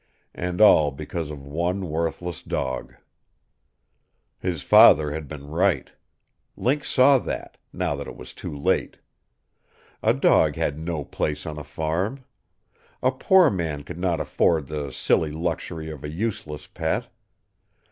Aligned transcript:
And 0.33 0.59
all 0.61 0.89
because 0.89 1.29
of 1.29 1.45
one 1.45 1.87
worthless 1.87 2.41
dog. 2.41 2.95
His 4.39 4.63
father 4.63 5.11
had 5.11 5.27
been 5.27 5.45
right. 5.45 5.91
Link 6.57 6.83
saw 6.83 7.19
that 7.19 7.59
now 7.71 7.93
that 7.93 8.07
it 8.07 8.15
was 8.15 8.33
too 8.33 8.51
late. 8.51 8.97
A 10.01 10.15
dog 10.15 10.55
had 10.55 10.79
no 10.79 11.03
place 11.05 11.45
on 11.45 11.59
a 11.59 11.63
farm. 11.63 12.25
A 13.03 13.11
poor 13.11 13.51
man 13.51 13.83
could 13.83 13.99
not 13.99 14.19
afford 14.19 14.65
the 14.65 14.91
silly 14.91 15.29
luxury 15.29 15.91
of 15.91 16.03
a 16.03 16.09
useless 16.09 16.65
pet. 16.65 17.07